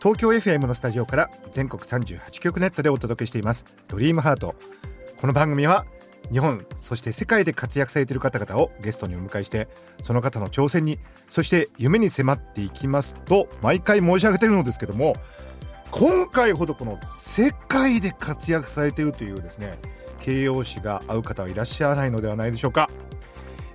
[0.00, 3.66] 東京 FM のスタジオから全国38局ネットでお届けしています。
[3.86, 4.54] ドリームハート。
[5.20, 5.84] この番組は
[6.32, 9.68] 日本そして世界で活躍されている方々をゲストにお迎えして
[10.02, 15.16] その方の挑戦にそして夢に迫っていきますと毎回申し上げているのですけども
[15.90, 19.78] 今回ほどこの世界で活躍されているというですね
[20.20, 22.88] 形容詞が合う方はいらっしゃらないのではないでしょうか。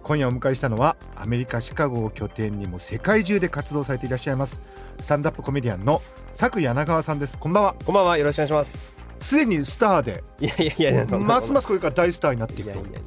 [0.05, 4.61] 今夜お迎えしたのはアメリカ・シカゴを拠点にも世界中で活動されていらっしゃいます
[5.01, 5.99] スタンダップコメディアンの
[6.31, 7.39] 佐久柳川さんです。
[7.39, 7.75] こんばんは。
[7.83, 8.17] こんばんは。
[8.17, 8.95] よろしくお願いします。
[9.19, 12.69] すでにスターでいやいやいやますますこれから大スターになっていくと。
[12.69, 12.99] いやいやいや。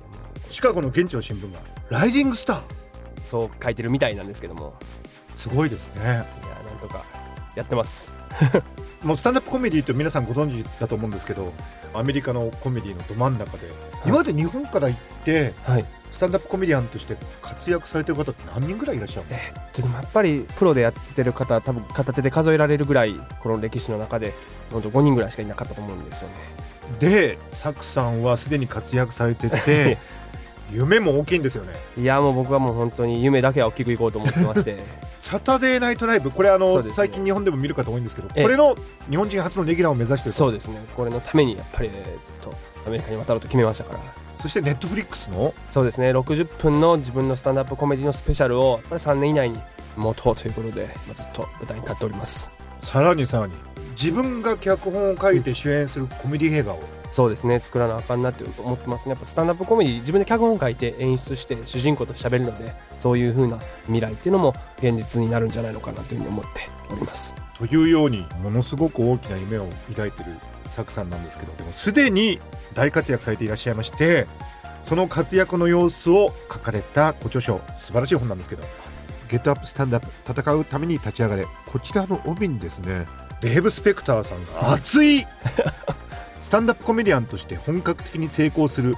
[0.50, 2.62] シカゴの現地の新聞がライジングスター。
[3.22, 4.74] そう書いてるみたいなんですけども。
[5.36, 6.02] すごいですね。
[6.02, 6.24] いやなん
[6.80, 7.04] とか
[7.54, 8.12] やってます。
[9.04, 11.52] もうスタンダップコメディと皆さんご存知だと思うんですけど
[11.94, 13.68] アメリカのコメディのど真ん中で、
[14.04, 19.34] 今まで日本から行ってはいスタンダップコメディアンとして活躍されてる方って何人ぐらいいらっしゃるの？
[19.36, 24.34] えっとでもやっぱりプロでやってる方多分片手で数えられるぐらいこの歴史の中で
[24.72, 26.34] 本当5人ぐらいしかいなかったと思うんですよね。
[26.98, 29.98] でサクさんはすでに活躍されてて
[30.72, 31.72] 夢も大きいんですよね。
[31.96, 35.08] いやもう僕はもう本当に夢だけは大きくいこうと思ってまして。
[35.20, 36.90] サタデーナイトライブこれあの、ね。
[36.94, 38.42] 最近日本でも見る方多いんですけどええ。
[38.42, 38.74] これの
[39.10, 40.82] 日本人初のレギュラーを目指してるとそうですね。
[40.96, 42.54] これのためにやっぱり、えーずっと
[42.86, 43.98] アメリカに渡ろうと決めましたから
[44.40, 45.52] そしてネットフリックスの？
[45.68, 46.10] そうですね。
[46.10, 49.60] 60分の自分のスタンダップコメディのスペシャルをやっぱり3年以内に
[49.96, 52.50] 持とうということで、まあ、ずっと舞台に立っております。
[52.82, 53.52] さらにさらに
[54.00, 56.80] 自分が脚本を書いて主演するコメディ映画を？
[57.10, 57.58] そうですね。
[57.58, 59.12] 作らなあかんなって思ってますね。
[59.12, 70.32] やっぱスタンダップコメディ自分で脚本書いて演出して主人公と喋るのでそういう風な未来っていうのも現実になるんじゃないのかなというふうに思っておりますというようにものすごく大きな夢を抱いている
[70.68, 72.40] サクさんなんですけどでもすでに
[72.74, 74.26] 大活躍されていらっしゃいまして
[74.82, 78.62] その活躍の様子を書かれたご著書素晴らしい本なんですけど
[79.28, 83.06] 「Get Up Stand Up 戦うために立ち上がれ」こちらの帯にですね
[83.40, 85.26] デーブ・スペクターさんが熱い
[86.42, 88.94] スタンダップコメディアンとして本格的に成功する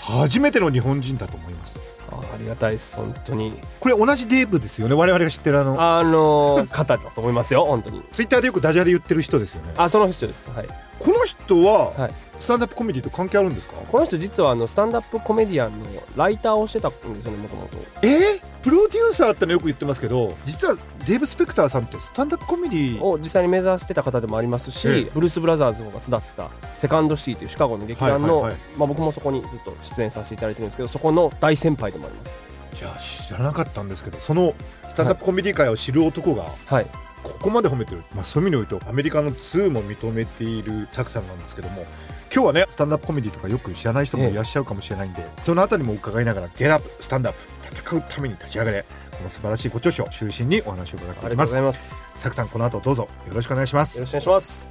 [0.00, 1.74] 初めての日本人だと思います
[2.22, 3.60] あありがたいです本当に。
[3.80, 5.98] これ同じデーブですよね我々が知ってるあの。
[5.98, 8.02] あの方だと思いますよ本当に。
[8.12, 9.74] ツイッターでよくダジャレ言ってる人ですよね。
[9.76, 10.68] あその人ですはい。
[10.98, 12.14] この人は、はい。
[12.38, 13.74] スタンダップコメディと関係あるんですか？
[13.90, 20.76] この人実はあのスタンダップコメディアンのライターをしてたんですよねもともとえー、プロデューサーってのよく言ってますけど実は
[21.06, 25.04] デーブ・スペクターさんってスタンダップコメディを実際に目指してた方でもありますし、ええ。
[25.14, 28.42] ブルース・ブラザーズが巣立ったセカンドシティというシカゴの劇団の、
[28.76, 32.42] まあ、僕もそこにずっと出演させていただいてるんですけどそこの大先輩でもあります。
[32.74, 34.54] じゃあ知らなかったんですけどその
[34.90, 36.86] スタンダップコメディ界を知る男がはい。
[37.22, 41.84] ここまで褒めてる、まあ、そういう意味においてアメリカの2も認めているサクさんなんですけども
[42.32, 47.42] 今日はねスタンダップコメディとかよく知らない人もいらっしゃるかもしれないんで、そのあたりも伺いながら「ゲラップスタンダップ
[47.74, 48.84] 戦うために立ち上がれ」
[49.16, 51.54] この素晴らしいご著書を中心にお話を伺っております。
[51.54, 52.02] ありがとうございます。
[52.16, 53.08] サクさんこの後どうぞ。
[53.26, 53.96] よろしくお願いします。
[53.96, 54.68] よろしくお願いします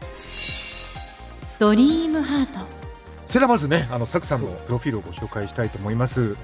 [1.60, 2.60] ドリームハート。
[3.26, 6.36] それではまずねあのサクさんのプロフィールをご紹介したいと思います。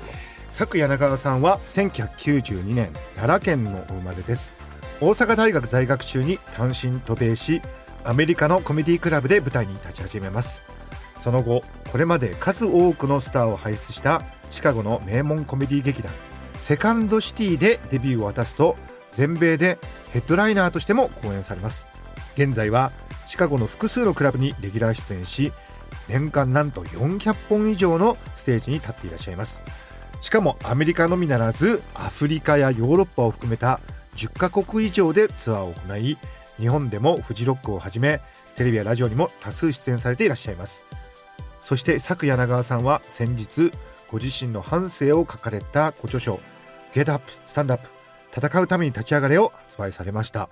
[0.48, 4.52] 佐久柳川さんは1992年奈良県のお生まれです。
[5.00, 7.62] 大阪大学在学中に単身渡米し
[8.04, 10.64] アメリカのコメディクラブで舞台に立ち始めます。
[11.20, 16.12] その後これまで数多くのスターを輩出したシカゴの名門コメディ劇団
[16.62, 18.78] セカンドシティでデビューを果たすと
[19.12, 19.80] 全米で
[20.12, 21.90] ヘッドライナーとしても公演されます。
[22.36, 22.92] 現在は
[23.26, 25.52] シカゴの複数のクラブにレギュラー出演し
[26.08, 29.64] 年間なんと400本以上のステージに立っていらっしゃいます。
[30.22, 33.80] しかもアメリカのみならずアフリカやヨーロッパを含めた
[34.16, 36.18] 10カ国以上でツアーを行い
[36.58, 38.22] 日本でもフジロックをはじめ
[38.56, 40.84] テレビやラジオにも多数出演されていらっしゃいます。
[41.60, 43.72] そして佐久柳川さんは先日
[44.12, 46.40] ご自身の半生を書かれたご著書
[46.94, 47.90] 「Get Up Stand Up
[48.34, 50.50] 戦うために立ち上がれ」を発売されました。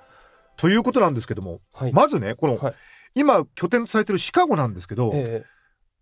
[0.58, 1.94] ということなんですけども、はい。
[1.94, 2.74] まずねこの、はい。
[3.16, 5.44] 今拠点とされてるシカゴなんですけど、え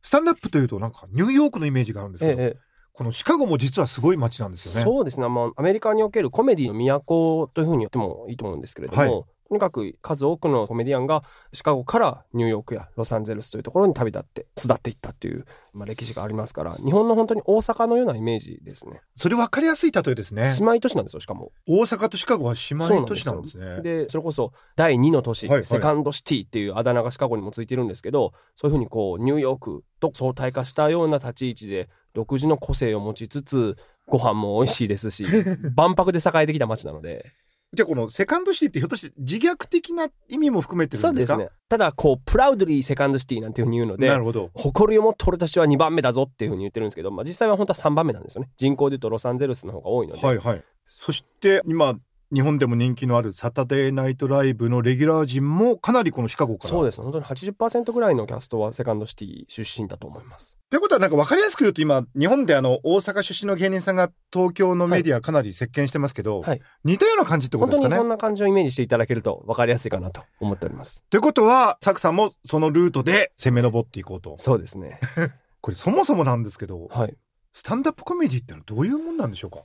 [0.01, 2.57] スタンダップというとなんかニューヨークのイメージがあるんですけど、えええ。
[2.93, 4.81] このシカゴも実はすごい街なんですよね。
[4.81, 11.23] そうですね、まあ、アメリカにおけるコメディの都というふうに言ってもいいと思うんですけれども、はいとにかく数多くのコメディアンが
[11.53, 19.01] シカゴからニューヨークやロサンゼルスというところに旅立って巣立っていったっていう、まあ、歴史がありますから日本の本当に大阪のようなイメージですね。
[19.15, 20.53] それ分かりやすい例えですね。
[20.59, 21.51] 姉妹都市なんですよしかも。
[21.65, 23.81] 大阪とシカゴは姉妹都市なんですね。
[23.81, 25.65] でそれこそ第2の都市、はいはい。
[25.65, 33.77] セカンドシティっていうあだ名がシカゴにもついてるんですけどそういうふうにこうニューヨークと相対化したような立ち位置で独自の個性を持ちつつ
[34.07, 35.25] ご飯も美味しいですし
[35.75, 37.33] 万博で栄えてきた街なので
[37.73, 41.27] じゃあこのセカンドシティってひょっとして自虐的な意味も含めてるんでか？
[41.27, 41.49] そうんですね。
[41.67, 44.51] ただこう proudly Second City なんていうふうに言うのでなるほど。
[44.53, 48.49] 誇りを持って俺たちは2番目だぞっていうふうに言ってるんですけど、まあ、実際は本当は3番目なんですよね。
[48.55, 50.63] 人口でいうとロサンゼルスの方が多いので、はいはい。
[50.87, 51.99] そして今
[52.33, 56.69] 日本でも人気のあるサタデーナイトライブのレギュラー陣もかなりこのシカゴから。
[56.69, 57.01] そうです。
[57.01, 60.57] 本当に80%ぐらいのキャストはセカンドシティ出身だと思います。
[60.69, 66.61] ということはなんか分かりやすく言うと今日本であの大阪出身の芸人さんが東京のメディアかなり席巻してますけど、はい。
[66.83, 68.09] 似たような感じってこと本当にそんですかね。
[68.09, 71.05] な感じをイメージしていただけると分かりやすいかなと思っております。
[71.09, 74.35] ということはサクさんもそのルートで攻め上っていこうと。
[74.37, 74.99] そうですね。
[75.61, 77.15] これそもそもなんですけどはい。
[77.53, 79.61] スタンダップコメディってのはどういうもんなんでしょうか？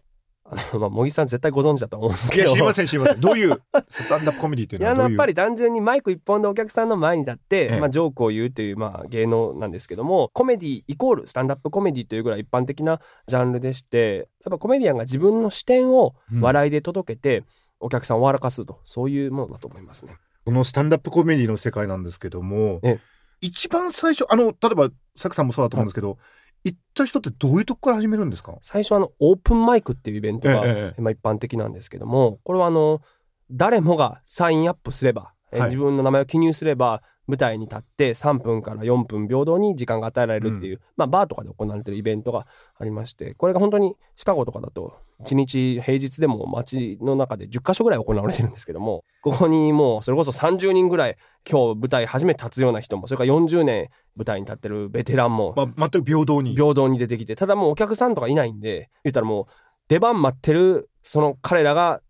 [0.52, 2.42] あ のまあ茂木さん絶対ご存知だと思うんですけど。
[2.42, 3.20] いや知りません知りません。
[3.20, 5.12] どういうスタンダップコメディっていういやのはどういう？
[5.12, 7.80] やっぱり単純にマイク一本でお客さんの前に立って、ええ。
[7.80, 17.44] まあ、ジョークを言うという、まあ、芸能なんですけどもコメディイコールスタンダップコメディというぐらい一般的なジャンルでしてやっぱコメディアンが自分の視点を笑いで届けて、
[17.80, 18.78] お客さんを笑かすと。
[18.84, 20.16] そういうものだと思いますね。
[20.44, 23.00] このスタンダップコメディの世界なんですけどもええ。
[23.40, 26.16] 一番最初あの例えばサクさんもそうだと思うんですけど、
[26.64, 28.56] 行った人ってどういうとこから始めるんですか？
[28.62, 31.00] 最初はあのオープンマイクっていうイベントが、ええええ。
[31.00, 33.02] まあ、一般的なんですけどもこれはあの
[33.50, 35.68] 誰もがサインアップすれば、えはい。
[35.68, 42.46] 自分の名前を記入すれば舞台に立って3分から4分平等に時間が与えられるっていう、まあ、バーとかで行われてるイベントが
[42.78, 51.16] ありましてこれが本当にシカゴとかだと1日平日でも街の中で10カ所ぐらい行われてるんですけどもここにもうそれこそ30人ぐらい
[51.48, 56.54] 今日舞台初めて立つような人もそれから40年舞台に立ってるベテランもまあ、全く平等に。
[56.54, 59.46] 平等に出てきてただもうお客さんとかいないんで言ったらもう
[59.88, 62.00] 出番待ってるその彼らが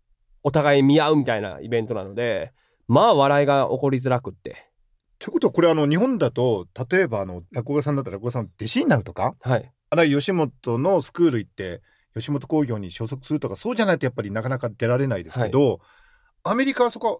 [0.43, 2.51] お互い見合うみたいなイベントなので
[2.87, 4.72] まあ笑いが起こりづらくって
[5.23, 9.71] ということはこれあの日本だと例えばあの落語家さんだったら落語家さんの弟子になるとかはい。
[9.89, 11.81] あるいは吉本のスクール行って
[12.13, 15.79] 吉本興業に所属するとかそうじゃないとやっぱりなかなか出られないですけど、
[16.43, 17.17] アメリカはそこは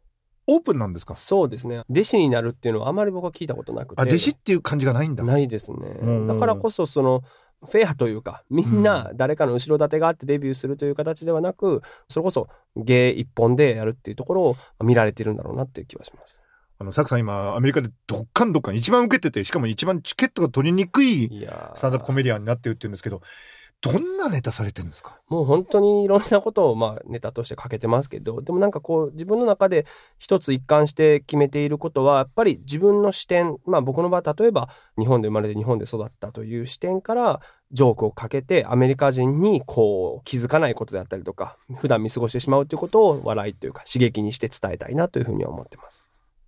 [0.48, 1.16] オープンなんですか？
[1.16, 1.84] そうですね。
[1.90, 4.02] 弟子になるっていうのはあまり僕は聞いたことなくて。
[4.02, 5.24] あ弟子っていう感じがないんだ。
[5.24, 5.78] ないですね。
[6.02, 6.28] うん。
[6.28, 7.22] だからこそその
[7.66, 16.40] フェアというかみんな誰かの後ろ盾があってデビューするという形ではなくそれこそ芸一本でやるっていうところを見られてるんだろうなっていう気はします
[16.80, 21.30] あのサクさん今アメリカでどっかんどっかん一番受けててしかも一番チケットが取りにくい
[21.76, 23.22] スタンダップコメディアンになってるって言うんですけど
[23.82, 25.20] どんなネタされてるんですか？
[25.28, 29.86] もう本当にいろんなことをまあネタとしてかけてますけどでもなんかこう自分の中で
[30.18, 37.42] 一つ一貫して決めていることはやっぱり自分の視点まあ僕の場合例えば日本で生まれて日本で育ったという視点から
[37.74, 46.03] ジョークをかけてアメリカ人にこう気づかないことであったりとか普段見過ごしてしまうということを笑いというか刺激にして伝えたいなというふうには思ってます。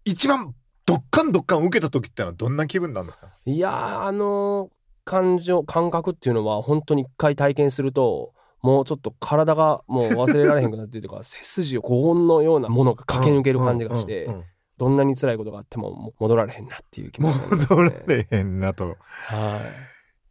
[0.05, 0.53] 一番
[0.85, 3.27] どっかんどっかん受けた時ってのはどんな気分なんですか？
[3.45, 4.69] いやーあの
[5.03, 14.45] 感情感覚っていうのは本当に一回体験するともうちょっと体がもう忘れられへんくなってというか 背筋を高音のようなものが駆け抜ける感じがして、うんうんうん
[14.77, 18.97] どんなに辛いことがあっても戻られへんなっていう気持ちになります戻ねられへんなと。
[19.07, 19.61] は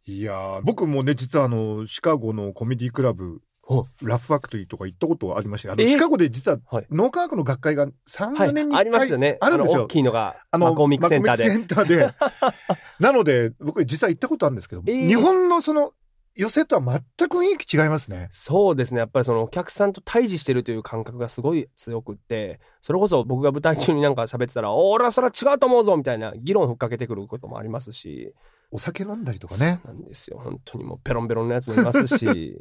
[0.05, 0.11] い。
[0.11, 3.39] いやー僕もね実はあのシカゴのコメディクラブお
[4.03, 6.87] ラフファクトリーとか行ったことありましてあのえシカゴで実ははい。
[6.91, 9.77] 脳科学の学会がは34年い、に1ありますよ回ねあるんですよ。
[9.79, 9.87] の大。
[9.87, 11.43] きいのがあのマコミックセンターで。
[11.49, 12.13] センターで。
[12.99, 15.07] なので僕実は行ったことあるんですけど、えー？
[15.07, 15.93] 日本のその
[16.35, 16.81] 寄せとは
[17.17, 18.27] 全く雰囲気違いますね。
[18.31, 18.99] そうですね。
[18.99, 28.33] やっぱりそのお客さんと対峙してるという感覚がすごい強くってそれこそ僕が舞台中になんか喋ってたら「お俺はそれは違うと思うぞ」みたいな議論をふっかけてくることもありますし。
[28.71, 29.79] お酒飲んだりとかね。
[29.85, 30.41] なんですよ。
[30.43, 32.57] 本当にもうペロンペロンのやつもいますし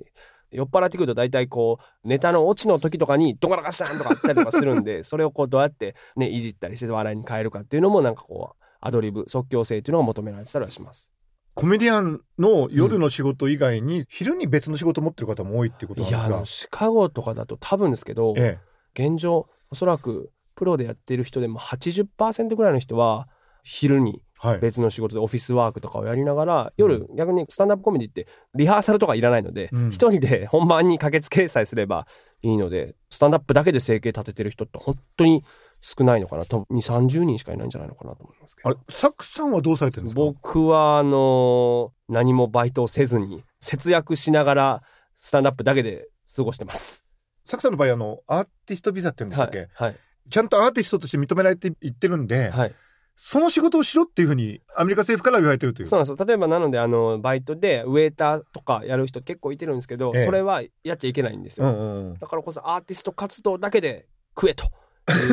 [0.51, 11.11] 酔っ払ってくると大体こうネタのオチの時とかにドカラカシャンとかあったりとかするんで それをこうどうやってねいじったりして笑いに変えるかっていうのもなんかこうアドリブ即興性っていうのが求められてたりはします。
[11.55, 16.47] コメディアンの夜の仕事以外に昼に別の仕事持ってる方も多いってことなんですがいや。
[16.47, 18.59] シカゴとかだと多分ですけど、え
[18.93, 23.29] 現状おそらくプロでやってる人でも80%ぐらいの人は
[23.63, 24.59] 昼にえ、はい。
[24.59, 29.91] 別の仕事でオフィスワークとかをやりながら夜逆にスタンダップコメディってリハーサルとかいらないのでうん。
[29.91, 32.07] 一、人で本番に駆けつけさえすれば
[32.43, 35.45] いいのでスタンダップだけで生計立ててる人って本当に
[35.81, 36.47] 少ないのかな。
[36.47, 38.71] 多分2 3 0人しかいないんじゃないのかなと思いますけど。
[38.71, 40.21] あれサクさんはどうされてるんですか？
[40.21, 44.83] 僕はあの何もバイトをせずに節約しながら
[45.15, 47.05] スタンダップだけで過ごしてます。
[47.45, 49.97] サクさんの場合あのアーティストビザって言うんでしたっけ、はい、はい。
[50.31, 52.75] ちゃんとアーティストとして認められていってるんで、はい。
[53.17, 55.87] その仕事をしろっていうふうにアメリカ政府から言われてるという。
[55.87, 56.27] そうなんですよ。
[56.27, 61.67] 例えばなので、あの、バイトでウェイターとかやる人結構いてるんですけど、ええそれはやっちゃいけないんですよ。
[61.69, 62.19] うんうんうん。
[62.19, 64.07] だからこそアーティスト活動だけで
[64.37, 64.71] 食えと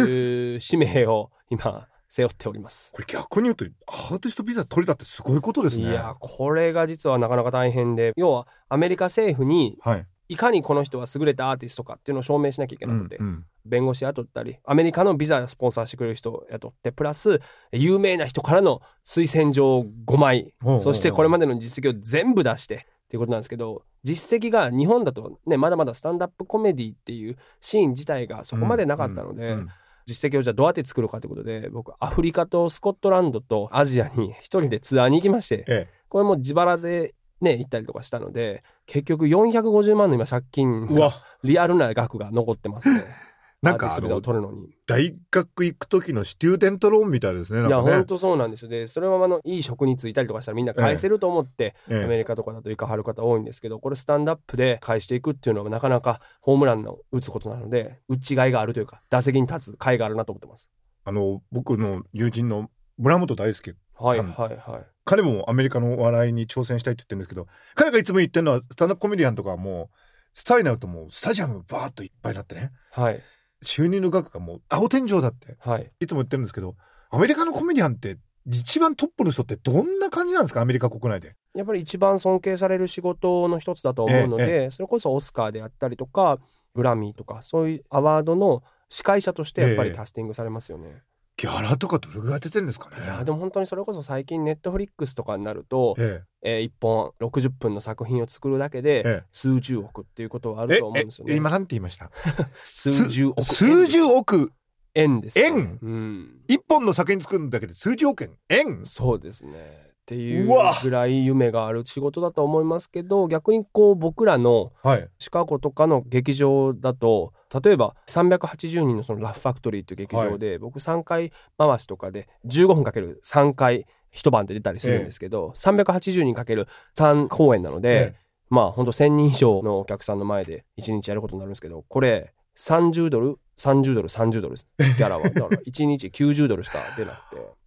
[0.08, 2.92] いう使命を今背負っております。
[2.94, 5.90] これ逆に言うとアーティストビザ取れたってすごいことですね。
[5.90, 10.36] いや、これが実はなかなか大変で、要はアメリカ政府にはい。
[10.36, 13.46] いかにこの人は優れたアーティストかっていうのを証明しなきゃいけなくて、うんうん。
[13.66, 20.82] 弁護士雇ったり、アメリカのビザスポンサーしてくれる人を雇って、プラス、有名な人からの推薦状5枚おうおうお、う。
[20.82, 29.58] そしてこれまでの実績を全部出してっていうことなんですけど、実績が日本だとね、まだまだスタンダップコメディっていうシーン自体がそこまでなかったので、
[30.06, 35.88] 実績をじゃあどうやって作るかということで、僕、アフリカとスコットランドとアジアに一人でツアーに行きまして、え。
[36.08, 41.12] これも自腹でね、行ったりとかしたので、結局450万の今借金が、
[41.44, 43.04] リアルな額が残ってますね。
[43.62, 44.76] なんかあの取るのに。
[44.88, 47.62] 大学行く時のスチューデントローンみたいですね。
[47.62, 48.70] なんいや、本当そうなんですよ。
[48.70, 60.68] で、それはあの、いい職に就いたりとかしたらみんな返せると思って、ええアメリカとかだと行かはる方多いんですけど、これスタンドアップで返していくっていうのはなかなかホームランの打つことなので、打ちがいがあるというか、打席に立つ甲斐があるなと思ってます。
[61.04, 64.86] あの僕の友人の村本大輔はい、はい、はい。
[65.06, 69.96] 彼もアメリカのお笑いに挑戦したいって言ってるんですけど彼がいつも言ってるのはスタンダップコメディアンとかはもう
[70.34, 73.22] スターになるともうスタジアムバーッといっぱいになってねはい、
[73.64, 75.92] 収入の額がもう青天井だってはい。
[76.00, 76.76] いつも言ってるんですけど
[77.10, 78.18] アメリカのコメディアンって
[78.48, 81.36] 一番トップの人ってどんな感じなんですかアメリカ国内で？
[81.54, 86.40] やっぱり一番尊敬される仕事の一つだと思うので、えそれこそオスカーであったりとか、
[86.74, 91.04] グラミーとか、そういうアワードの司会者としてやっぱりキャスティングされますよね。
[91.42, 93.04] ギャラとかどれぐらい出てるんですかね？
[93.04, 96.58] いやでも本当にそれこそ最近ネットフリックスとかになると、ええ。
[96.60, 99.24] ー、1本60分の作品を作るだけでええ。
[99.32, 101.34] 数十億っていうことはあえると思うんですよね。
[101.34, 102.12] え今なんて言いました？
[102.62, 103.46] 数十億円。
[103.46, 104.52] 数十億？
[104.94, 105.46] 円です、ね。
[105.46, 105.80] 円？
[105.82, 106.42] うん。
[106.48, 108.38] 一本の作品作るだけで数十億円？
[108.50, 108.86] 円？
[108.86, 109.91] そうですね。
[110.12, 110.48] っていう
[110.84, 115.08] ぐらい夢がある仕事だと思いますけど逆にこう僕らのはい。
[115.20, 128.16] シカゴとかの劇場だと例えば380人のそのラフファクトリーっていう劇場で、僕3回回しとかで15分かける3回一晩で出たりするんですけど、380人かける3公演なので、え
[128.50, 134.68] まあほんと1000人以上のお客さんの前で1日やることになるんですけどこれ30ドル30ドル30ドルです。
[134.98, 135.24] ギャラは。
[135.24, 137.61] だから1日90ドルしか出なくて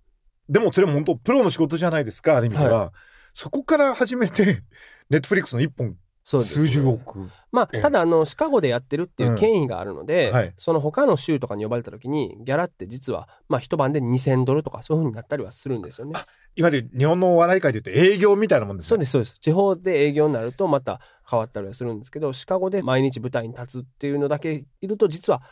[0.49, 2.93] でもそれも本当プロの仕事じゃないですかある意味では、
[3.33, 4.63] そこから始めて
[5.11, 7.21] ネットフリックスの一本そうです数十億。
[7.21, 7.27] ええ。
[7.53, 10.55] まあただあのシカゴでやってるっていう権威があるので、うんはい。
[10.57, 16.19] その他の州とかに呼ばれた時にギャラって実はまあ一晩で2000ドルとかそういう風になったりはするんですよね。
[16.57, 18.89] いわゆる日本のお笑い界で言うと営業みたいなもんですね。
[18.89, 19.39] そうですそうです。
[19.39, 25.43] 地方で営業になるとまた変わったりはするんですけどシカゴで毎日舞台に立つっていうのだけいると実は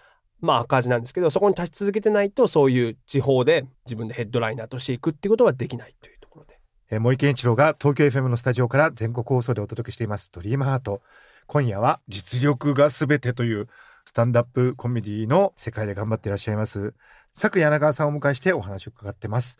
[0.43, 6.61] まあ赤字なんですけどそこに立ち続けてないとそういう地方で自分でヘッドライナーとしていくっていうことはできないというところで。
[6.91, 11.01] えー森健一郎が東京 FM のスタジオから全国放送でお届けしています「ドリームハート。
[11.47, 13.69] 今夜は実力が全てという
[14.05, 16.95] スタンダップコメディの世界で頑張っていらっしゃいます
[17.35, 19.59] 佐久柳川さんをお迎えしてお話を伺ってます。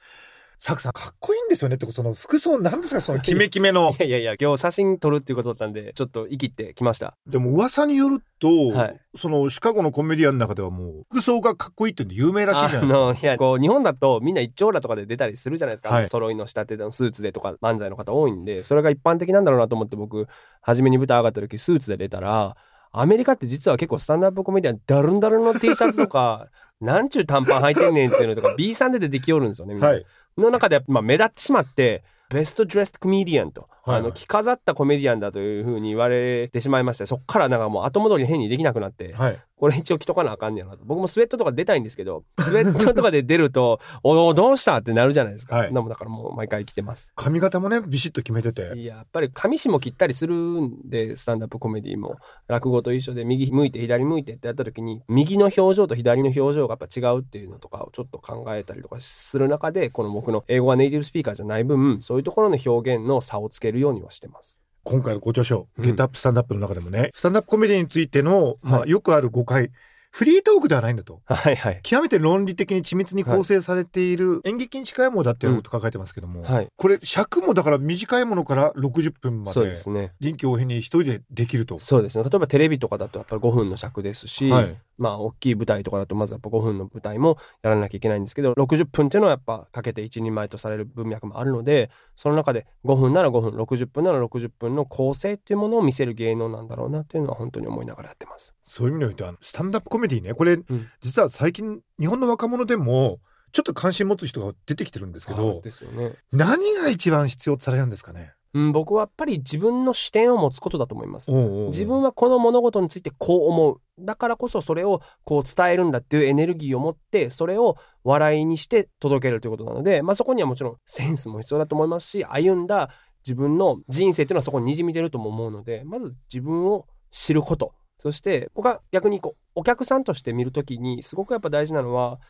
[0.65, 3.01] 佐久さんかっこいいんですよねってその服装なんですか？
[3.01, 3.93] そのキメキメの。
[3.99, 7.17] いやいやいや今日写真撮るっていうことだったんでちょっと生きってきました。
[7.27, 9.01] でも噂によると、はい。
[9.17, 12.95] そのシカゴのコメディアンの中ではもう服装がかっこいいっていうの有名らしいじゃないあですか。
[12.97, 16.07] のいやこう日本だとみんな一丁羅とかで出たりするじゃないですか、はい。
[16.07, 20.29] 揃いの仕立てのスーツでとか漫才の方多いんでそれが一般的なんだろうなと思って僕
[20.61, 22.57] 初めに舞台上がった時スーツで出たら
[22.93, 26.47] アメリカって実は結構スタンダップコメディアンダルンダルンの T シャツとか
[26.81, 29.89] なんちゅう短パン履いてんねんっていうのとか B さんで出てきよるんですよねみんな。
[29.89, 30.05] はい
[30.39, 34.01] の中で、まあ、目立ってしまってベストドレスコメディアンと、はいはい。
[34.01, 40.85] あの着飾ったコメディアンだというふうに言われてしまいましてそっからなんかもう後戻り変にできなくなって、はいこれ一応着とかなあかんねやなと。
[40.85, 45.55] 僕もスウェットとか出たいんですけど、スウェットとかで出ると、 おお、どうしたってなるじゃないですか。
[45.55, 47.13] はいでもだからもう毎回着てます。
[47.15, 52.17] 髪型もねビシッと決めてていや、やっぱり上下も切ったりするんで、スタンダップコメディも。
[52.49, 64.59] 落語と一緒で右向いて左向いてってやった時に、右の表情と左の表情がやっぱ違うっていうのとかをちょっと考えたりとかする中で、この僕の英語がネイティブスピーカーじゃない分、そういうところの表現の差をつけるようにはしてます。
[64.85, 69.71] 今回のご著書「うんゲットアップスタンダップ」の中でもね、スタンダップコメディについての、まあ、はいよくある誤解
[70.13, 71.81] フリートークではないんだとはいはい。
[71.83, 76.69] 極めて論理的に緻密に構成されている演劇に近いものだっていうこと書かれてますけども、はい。
[76.77, 80.13] これ尺もだから短いものから60分まそうでですね。
[80.21, 81.79] 臨機応変に一人でできると。
[81.79, 82.25] そうですね。
[82.25, 98.55] 例えばテレビとかだとやっぱり5分の尺ですし、はいまあ、大きい舞台とかだと、まずやっぱ5分の舞台もやらなきゃいけないんですけど、60分っていうのはやっぱかけて一人前とされる文脈もあるので、その中で5分なら5分、60分なら60分の構成っていうものを見せる芸能なんだろうなっていうのは本当に思いながらやってます。
[98.65, 100.65] そういう意味においてはスタンダップコメディねこれ、ん
[101.01, 103.19] 実は最近日本の若者でも
[103.51, 106.13] ちょっと関心持つ人が出てきてるんですけどですよね。
[106.33, 108.33] 何が一番必要とされるんですかね？
[108.55, 111.33] うん、僕はやっぱり自分の視点を持つことだと思います。
[111.33, 113.81] 自分はこの物事についてこう思う。
[113.99, 122.91] だからこそそれをこう伝えるんだっていうエネルギーを持って、それを笑いにして届けるということなので、まあそこにはもちろんセンスも必要だと思いますし、歩んだ
[123.25, 127.73] 自分の人生っていうのはそこに滲み出るとも思うので、まず自分を知ること。
[127.99, 132.21] そして僕は逆にこう、お客さんとして見るときにすごくやっぱ大事なのは、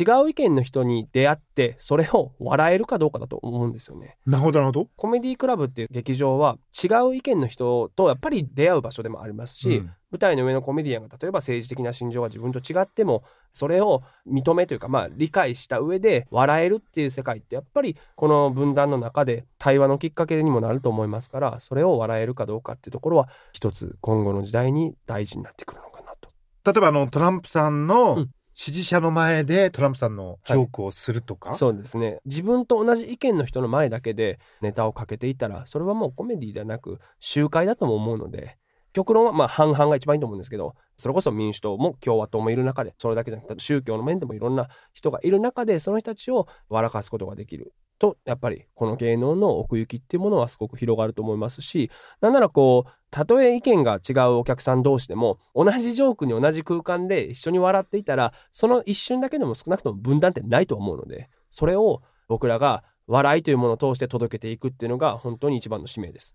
[0.00, 4.16] 違う意見の人に出会って、それを笑えるかどうかだと思うんですよね。
[4.26, 26.30] なるほどなるほどコメディクラブっていう劇場は違う意見の人とやっぱり出会う場所でもありますし、うん舞台の上のコメディアンが例えば政治的な心情が自分と違ってもそれを認めというかまあ理解した上で笑えるっていう世界ってやっぱりこの分断の中で対話のきっかけにもなると思いますからそれを笑えるかどうかっていうところは一つ今後の時代に大事になってくるのかなと。
[26.64, 32.20] 例えばあのトランプさんのうん支持者の前でトランプさんのジョークをするとか、そうですね。
[32.24, 38.56] 自分と同じ意見の人の前だけでネタをかけていたらそれはもうコメディではなく集会だとも思うので
[38.92, 47.72] 極論はまあ半々が一番いいと思うんですけどそれこそ民主党も共和党もいる中でそれだけじゃなくて宗教の面でもいろんな人がいる中でその人たちを笑かすことができる。
[48.04, 66.34] とやっぱりこの芸能の奥行きっていうものはすごく広がると思いますしなんならこうたとえ意見が違うお客さん同士でも同じジョークに同じ空間で一緒に笑っていたらその一瞬だけでも少なくとも分断ってないと思うのでそれを僕らが笑いというものを通して届けていくっていうのが本当に一番の使命です。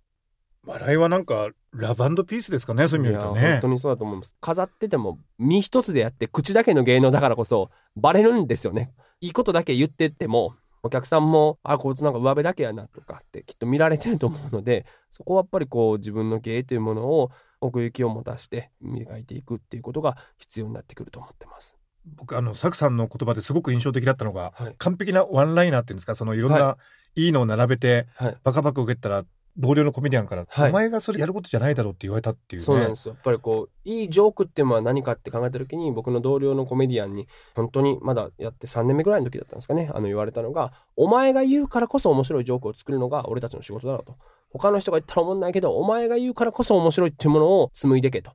[0.65, 4.35] 笑いはなんかラブピースですかねそういう意味で言うとね本当にそうだと思います。
[4.39, 8.91] 飾ってても身一つでやって口だけの芸能だからこそバレるんですよね。
[9.21, 17.31] いいことだけ言ってってもお客さんもあこいつなんか上辺だけやなとかってきっと見られてると思うのでそこはやっぱりこう自分の芸というものを
[17.62, 21.77] 奥行きを持たして磨いていくっていうことが必要になってくると思ってます。
[22.15, 24.75] 僕あのサクさんの言葉ですごく印象的だったのが、はい。
[24.77, 26.77] 完璧なワンライナーっていうんですかそのいろんな
[27.15, 27.27] い。
[27.27, 28.38] いのを並べて、はい。
[28.43, 29.25] バカバカ受けたら
[29.60, 33.13] 同僚のコメディアンから、はいお前がそれやることじゃないだろうって言われたっていうねそうなんですよ。
[33.13, 44.17] やっぱりこう、いいジョークっていうのは何かって考えた時に、僕の同僚のコメディアンに、本当にまだやって3年目ぐらいの時だったんですかね、あの言われたのが、お前が言うからこそ面白いジョークを作るのが俺たちの仕事だろうと。
[44.52, 48.32] 他の人が言ったら思んないけど、お前が言うからこそ面白いっていうものを紡いでけと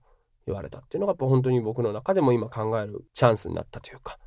[0.47, 4.19] 言われたっていうのが、やっぱ本当に僕の中でも今考えるチャンスになったというか、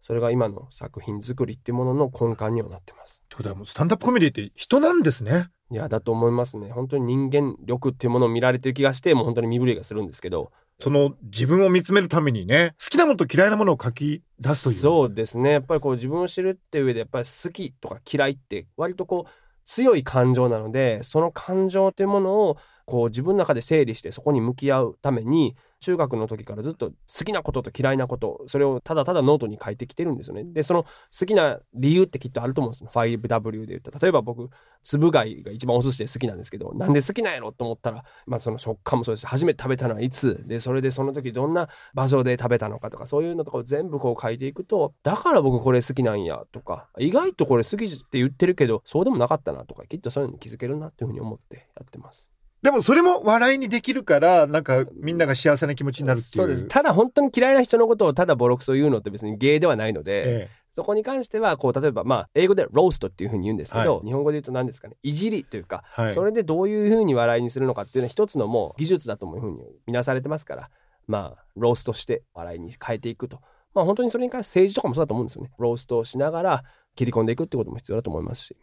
[0.00, 3.22] それが今の作品作りっていうものの根幹にはなってます。
[3.26, 6.70] ってことはもうスタンダップコメディって人なんですねいや、だと思いますね。
[6.70, 10.50] 本当に人間力っていうものを見られてる気がして、もう本当に身震いがするんですけど、
[10.80, 14.78] その自分を見つめるためにね好きなものと嫌いなものを書き出すという。
[14.78, 15.50] そうですね。
[15.50, 19.30] やっぱりこう自分を知るって上でやっぱり好きとか嫌いって割とこう
[19.64, 22.56] 強い感情なのでその感情というものを
[22.88, 30.44] こう自分の中で整理してそこに向き合うために中学の時からずっと好きなことと嫌いなことそれをただただノートに書いてきてるんですよね。
[30.44, 32.90] でその好きな理由ってきっとあると思うんですよ。
[32.90, 33.90] 5W で言った。
[33.90, 34.48] ら例えば僕
[34.82, 40.42] 粒貝が一番お寿司で好きなんですけどなんで好きなんやろと思ったらまあその食感もそうですし初めて食べたのはいつ？
[40.46, 52.30] でそれでその時どんな場所で食べたのかとかそういうのとかを全部こう書いていくとだから僕これ好きなんやとか意外とこれ好きって言ってるけどそうでもなかったなとかきっとそういうのに気づけるなっていうふうに思ってやってます。
[52.62, 56.34] でもそれも笑いにできるからなんかみんなが幸せな気持ちになるっていう。
[56.36, 56.64] そうです。
[56.66, 64.96] ただ本当に嫌いな人のことをただボロクソ言うのって別に芸ではないので、えそこに関してはこう例えばまあ英語でローストっていうふうに言うんですけど、は日本語で言うと何ですかね？
[65.02, 66.12] いじりというか、はい。
[66.12, 70.70] それでどういうふうに笑いにするのかっていうのは一つのもう技術だというふうに見なされてますから
[71.06, 73.40] まあローストして笑いに変えていくと。
[73.74, 75.50] まあ本当にそれに関して政治とかもそうだと思うんですよね。
[75.58, 76.64] ローストをしながら
[76.96, 78.56] 切り込んでいくってことも必要だと思いますし。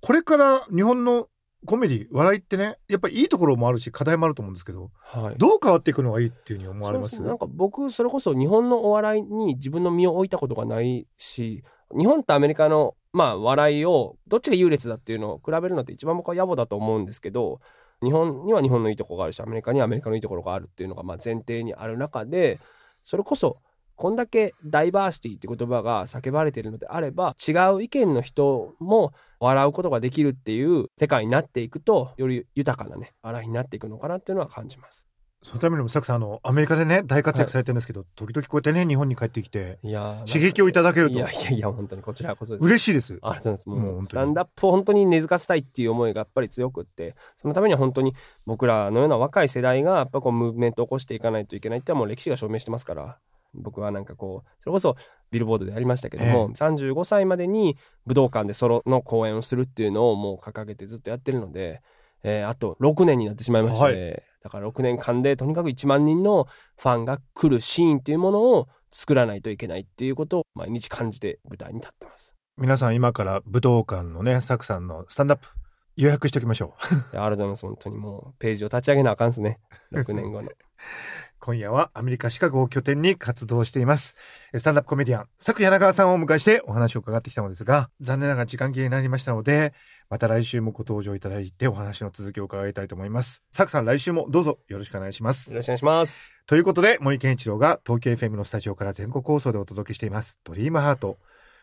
[0.00, 1.28] これから日本の
[1.64, 5.34] コメディ笑いってねやっぱりいいところもあるし課題もあると思うんですけどはい。
[5.38, 7.22] どう変わっていくのがいいっていうふうに思われます？
[7.22, 11.62] なんか僕それこそ日本のお笑いに自分の身を置いたことがないし
[11.96, 17.60] 日本とアメリカのまあ笑いをどっちが優劣だっていうのを比べるのって一番僕は野暮だと思うんですけど
[18.02, 22.58] 日本には日本のいいところがあるしアメリカにはアメリカのいいところがあるっていうのがまあ前提にある中で
[23.04, 23.58] それこそ
[24.02, 35.06] こんだけダイバーシティって言葉が叫ばれているのであれば違う意見の人も笑うことができるっていう世界になっていくとより豊かなね笑いになっていくのかなっていうのは感じます。
[35.44, 41.14] そのためにもサクさんあのアメリカでね大活躍されてるんですけど、時々こうやってね日本に帰ってきていやー刺激をいただけると。
[41.14, 42.64] いやいやいや本当にこちらこそです。
[42.64, 43.20] 嬉しいです。
[43.22, 43.68] ありがとうございます。
[43.68, 53.18] もうスタンダップを本当に根付かせたいっていう思いがやっぱり強くってそのためには本当に僕らのような若い世代がやっぱこうムーブメントを起こしていかないといけないってのはもう歴史が証明してますから
[53.54, 54.96] 僕はなんかこうそれこそ
[55.30, 61.82] ビルボードでやりましたけども、ええ、35歳までに武道館でソロの公演をするっていうのをもう掲げてずっとやってるので、
[62.22, 66.46] えー、あと6年になってしまいまして、はい、だから6年間でとにかく1万人の
[66.78, 72.34] ファンが来るシーンっていうものを作らないといけないっていうことを毎日感じて舞台に立ってます。
[72.58, 75.48] 皆さん今から武道館のね、サクさんのスタンダップ
[75.96, 76.94] 予約しておきましょう。
[76.94, 77.66] ありがとうございます。
[77.66, 79.58] 本当にもうページを立ち上げなあかんですね。
[79.92, 80.50] 6年後の。
[81.44, 84.14] 今夜はアメリカ・シカゴを拠点に活動しています。
[84.56, 89.74] スタンダップコメディアン、佐久柳川さんをお迎えしてお話を伺ってきたのですが、残念ながら時間切れになりましたので、
[90.08, 93.42] また来週もご登場いただいてお話の続きを伺いたいと思います。
[93.52, 95.50] 佐久さん、来週もどうぞよろしくお願いします。
[95.50, 96.32] よろしくお願いします。
[96.46, 101.18] ということで、森健一郎が東京 FM のスタジオから全国放送でお届けしています、ドリームハート。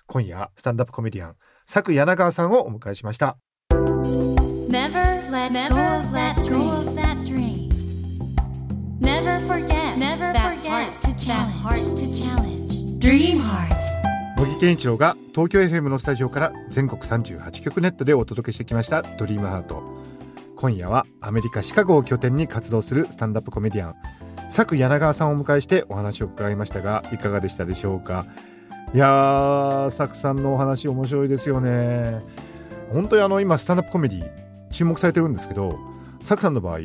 [0.08, 3.38] 今夜、スタンダップコメディアン、佐久柳川さんをお迎えしました。
[3.72, 7.60] Never let go of that dream.
[9.02, 9.69] Never forget,
[10.00, 10.90] never forget
[11.28, 13.00] that heart to challenge.
[13.00, 13.78] Dream Heart.
[14.38, 19.84] 茂木健一郎が東京 FM のスタジオから全国38局ネットでお届けしてきました「ドリームハート。
[20.56, 23.96] 今夜はアメリカ・シカゴを拠点に活動するスタンダップコメディアン
[24.48, 28.26] 佐久柳川さんをお迎えしてお話を伺いましたがいかがでしたでしょうか？
[28.94, 32.22] いやー佐久さんのお話面白いですよね。
[32.94, 34.32] 本当にあの今スタンダップコメディ
[34.72, 35.78] 注目されてるんですけど
[36.22, 36.80] サクさんの場合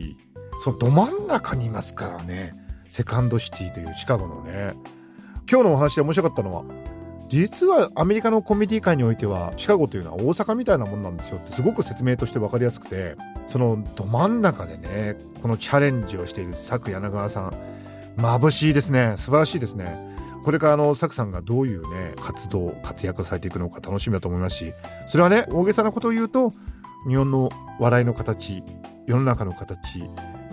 [0.62, 2.55] そのど真ん中にいますからね
[2.94, 4.76] セカンドシティというシカゴのね。
[5.50, 6.62] 今日のお話で面白かったのは
[7.28, 13.16] 実はアメリカのコメディ界においてはシカゴというのは大阪みたいなもんなんですよってすごく説明として分かりやすくて
[13.48, 17.52] そのど真ん中でねこのチャレンジをしている佐久柳川さん。
[18.16, 19.14] 眩しいですね。
[19.16, 19.98] 素晴らしいですね。
[20.44, 24.72] これからあの佐久さんがどういうね活動活躍されていくのか楽しみだと思いますし
[25.09, 26.52] それはね大げさなことを言うと
[27.09, 28.62] 日本の笑いの形
[29.09, 30.02] 世の中の形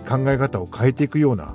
[0.08, 1.54] 考え方を変えていくような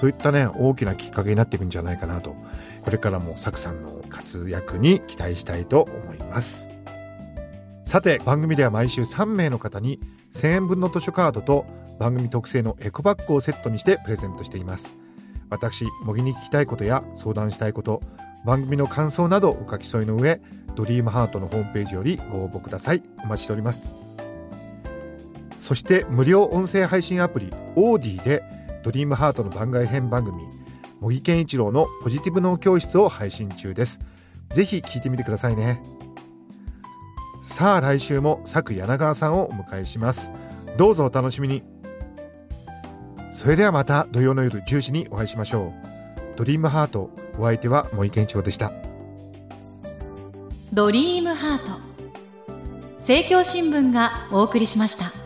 [0.00, 2.34] そういったね大きなきっかけになっていくんじゃないかなと
[2.80, 6.66] これからもサクさんの活躍に期待したいと思います。
[7.84, 10.00] さて番組では毎週3名の方に
[10.32, 11.66] 1000円分の図書カードと
[11.98, 14.96] 番組特製のエコバッグをセットにしてプレゼントしています。
[15.50, 18.00] 私模擬に聞きたいことや相談したいこと
[18.46, 20.40] 番組の感想などお書き添えの上
[20.76, 23.02] ドリームハートのホームページよりご応募ください。
[23.22, 23.86] お待ちしております。
[25.58, 30.44] そして無料音声配信アプリオーディでドリームハートの番外編番組
[31.00, 34.00] 茂木健一郎のポジティブ脳教室を配信中です。
[34.50, 35.80] ぜひ聞いてみてくださいね。
[37.42, 40.30] さあ来週も佐久柳川さんをお迎えします。
[40.76, 41.62] どうぞお楽しみに。
[43.30, 46.36] それではまた土曜の夜10時にお会いしましょう。
[46.36, 48.72] ドリームハートお相手は茂木健一郎でした。
[50.72, 51.80] ドリームハート。
[52.98, 55.19] 政教新聞がお送りしました。